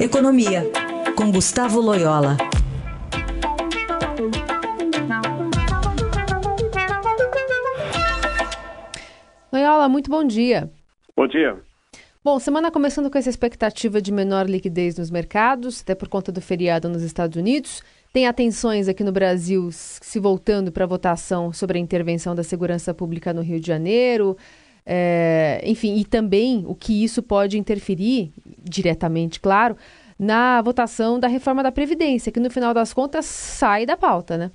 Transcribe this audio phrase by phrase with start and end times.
[0.00, 0.62] Economia,
[1.16, 2.36] com Gustavo Loyola.
[9.52, 10.70] Loyola, muito bom dia.
[11.16, 11.58] Bom dia.
[12.22, 16.40] Bom, semana começando com essa expectativa de menor liquidez nos mercados, até por conta do
[16.40, 17.82] feriado nos Estados Unidos.
[18.12, 22.94] Tem atenções aqui no Brasil se voltando para a votação sobre a intervenção da segurança
[22.94, 24.36] pública no Rio de Janeiro.
[24.90, 28.32] É, enfim, e também o que isso pode interferir,
[28.64, 29.76] diretamente, claro,
[30.18, 34.50] na votação da reforma da Previdência, que no final das contas sai da pauta, né?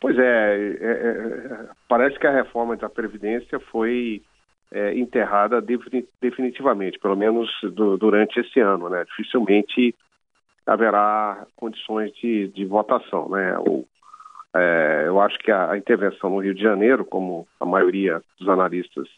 [0.00, 4.20] Pois é, é, é parece que a reforma da Previdência foi
[4.72, 5.62] é, enterrada
[6.20, 9.04] definitivamente, pelo menos do, durante esse ano, né?
[9.04, 9.94] Dificilmente
[10.66, 13.56] haverá condições de, de votação, né?
[13.60, 13.84] O,
[14.56, 18.48] é, eu acho que a, a, intervenção no Rio de Janeiro, como a maioria dos
[18.48, 19.08] analistas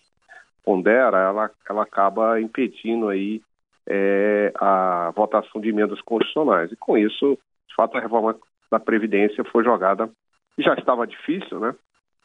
[0.64, 3.42] pondera, ela, ela acaba impedindo aí
[3.86, 6.70] é, a votação de emendas constitucionais.
[6.72, 8.36] E com isso, de fato, a reforma
[8.70, 10.08] da Previdência foi jogada,
[10.58, 11.74] já estava difícil, né?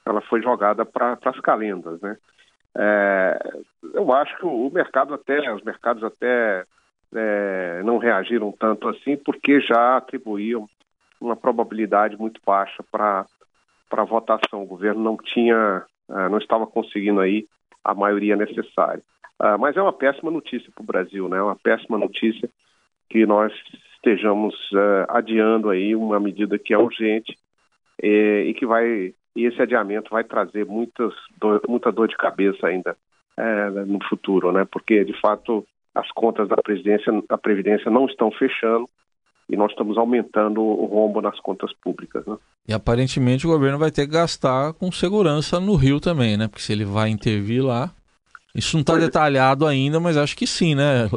[0.05, 2.17] Ela foi jogada para as calendas, né?
[2.77, 3.39] É,
[3.93, 6.63] eu acho que o mercado até, os mercados até
[7.13, 10.69] é, não reagiram tanto assim, porque já atribuíam
[11.19, 13.25] uma probabilidade muito baixa para
[13.91, 14.63] a votação.
[14.63, 17.47] O governo não tinha, uh, não estava conseguindo aí
[17.87, 19.01] a maioria necessária.
[19.41, 21.37] Uh, mas é uma péssima notícia para o Brasil, né?
[21.37, 22.49] É uma péssima notícia
[23.09, 23.53] que nós
[23.95, 27.37] estejamos uh, adiando aí uma medida que é urgente
[28.01, 32.67] e, e, que vai e esse adiamento vai trazer muitas dor, muita dor de cabeça
[32.67, 32.97] ainda
[33.37, 34.65] é, no futuro, né?
[34.69, 38.89] Porque de fato as contas da presidência, da previdência não estão fechando
[39.49, 42.25] e nós estamos aumentando o rombo nas contas públicas.
[42.25, 42.37] Né?
[42.67, 46.47] E aparentemente o governo vai ter que gastar com segurança no Rio também, né?
[46.47, 47.91] Porque se ele vai intervir lá,
[48.53, 48.99] isso não está é.
[48.99, 51.07] detalhado ainda, mas acho que sim, né?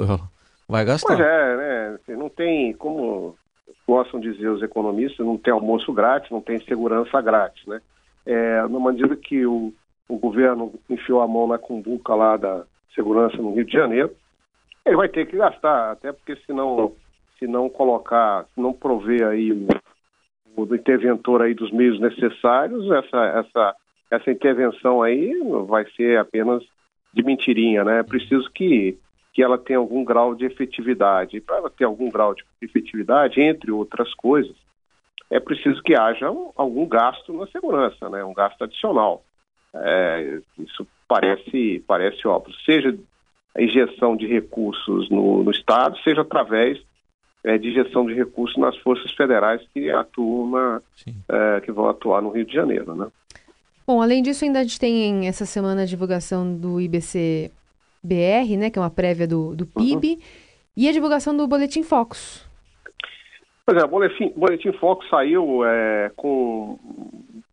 [0.68, 1.16] Vai gastar.
[1.16, 1.96] Pois é, né?
[1.96, 3.34] Assim, não tem, como
[3.86, 7.80] gostam de dizer os economistas, não tem almoço grátis, não tem segurança grátis, né?
[8.24, 9.72] É, na medida que o,
[10.08, 12.62] o governo enfiou a mão na cumbuca lá da
[12.94, 14.14] segurança no Rio de Janeiro,
[14.86, 16.92] ele vai ter que gastar, até porque senão
[17.40, 19.66] se não colocar, se não prover aí o,
[20.54, 23.76] o interventor aí dos meios necessários, essa, essa,
[24.10, 25.32] essa intervenção aí
[25.66, 26.62] vai ser apenas
[27.12, 28.00] de mentirinha, né?
[28.00, 28.96] É preciso que,
[29.32, 31.40] que ela tenha algum grau de efetividade.
[31.40, 34.54] Para ela ter algum grau de efetividade, entre outras coisas,
[35.30, 38.22] é preciso que haja algum gasto na segurança, né?
[38.22, 39.24] Um gasto adicional.
[39.74, 42.54] É, isso parece, parece óbvio.
[42.66, 42.96] Seja
[43.56, 46.80] a injeção de recursos no, no Estado, seja através
[47.44, 50.80] é, de gestão de recursos nas forças federais que atuam na,
[51.28, 53.06] é, que vão atuar no Rio de Janeiro, né?
[53.86, 57.50] Bom, além disso, ainda a gente tem essa semana a divulgação do IBC
[58.02, 60.18] BR, né, que é uma prévia do, do PIB, uhum.
[60.76, 62.48] e a divulgação do Boletim Focus.
[63.66, 66.78] Pois é, o Boletim, Boletim Focus saiu é, com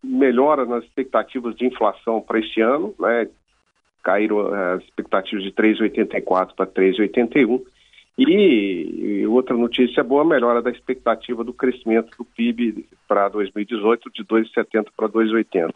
[0.04, 3.28] melhora nas expectativas de inflação para este ano, né,
[4.04, 7.62] caíram é, as expectativas de 3,84 para 3,81,
[8.18, 14.10] e, e, outra notícia boa, a melhora da expectativa do crescimento do PIB para 2018
[14.12, 15.74] de 2,70 para 2,80.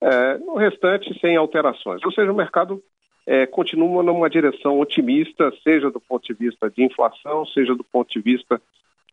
[0.00, 2.04] É, no restante, sem alterações.
[2.04, 2.82] Ou seja, o mercado
[3.26, 8.12] é, continua numa direção otimista, seja do ponto de vista de inflação, seja do ponto
[8.12, 8.60] de vista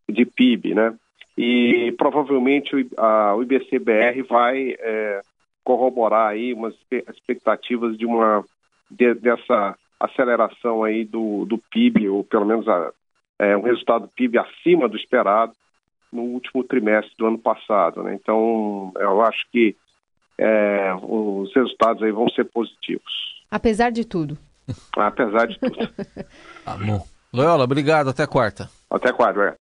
[0.08, 0.94] de PIB, né?
[1.36, 5.20] E provavelmente a, o IBC-BR vai é,
[5.64, 8.44] corroborar aí umas expectativas de uma
[8.90, 12.92] de, dessa aceleração aí do, do PIB, ou pelo menos a,
[13.38, 15.52] é, um resultado do PIB acima do esperado
[16.12, 18.02] no último trimestre do ano passado.
[18.02, 18.14] Né?
[18.14, 19.74] Então, eu acho que
[20.38, 23.12] é, os resultados aí vão ser positivos.
[23.50, 24.36] Apesar de tudo.
[24.96, 25.76] Apesar de tudo.
[26.64, 27.06] tá bom.
[27.32, 28.10] Loyola, obrigado.
[28.10, 28.68] Até quarta.
[28.90, 29.56] Até quarta, é.